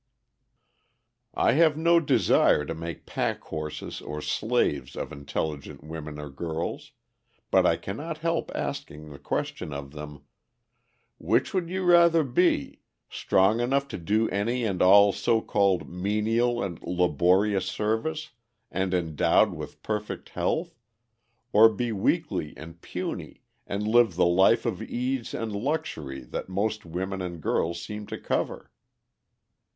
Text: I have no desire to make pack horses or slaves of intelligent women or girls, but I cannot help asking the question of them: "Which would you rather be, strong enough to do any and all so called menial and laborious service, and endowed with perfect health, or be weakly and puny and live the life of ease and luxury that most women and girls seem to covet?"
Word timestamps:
I 1.35 1.51
have 1.51 1.77
no 1.77 1.99
desire 1.99 2.65
to 2.65 2.73
make 2.73 3.05
pack 3.05 3.41
horses 3.43 4.01
or 4.01 4.19
slaves 4.19 4.95
of 4.95 5.11
intelligent 5.11 5.83
women 5.83 6.17
or 6.17 6.31
girls, 6.31 6.93
but 7.51 7.67
I 7.67 7.77
cannot 7.77 8.17
help 8.17 8.49
asking 8.55 9.11
the 9.11 9.19
question 9.19 9.71
of 9.71 9.91
them: 9.91 10.23
"Which 11.19 11.53
would 11.53 11.69
you 11.69 11.83
rather 11.83 12.23
be, 12.23 12.79
strong 13.11 13.59
enough 13.59 13.87
to 13.89 13.99
do 13.99 14.27
any 14.29 14.63
and 14.63 14.81
all 14.81 15.11
so 15.11 15.39
called 15.39 15.87
menial 15.87 16.63
and 16.63 16.81
laborious 16.81 17.67
service, 17.67 18.31
and 18.71 18.95
endowed 18.95 19.53
with 19.53 19.83
perfect 19.83 20.29
health, 20.29 20.73
or 21.53 21.69
be 21.69 21.91
weakly 21.91 22.55
and 22.57 22.81
puny 22.81 23.43
and 23.67 23.87
live 23.87 24.15
the 24.15 24.25
life 24.25 24.65
of 24.65 24.81
ease 24.81 25.35
and 25.35 25.51
luxury 25.55 26.21
that 26.21 26.49
most 26.49 26.87
women 26.87 27.21
and 27.21 27.39
girls 27.39 27.79
seem 27.79 28.07
to 28.07 28.17
covet?" 28.17 28.63